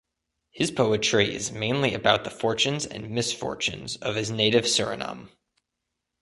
[0.49, 5.29] His poetry is mainly about the fortunes and misfortunes of his native Suriname.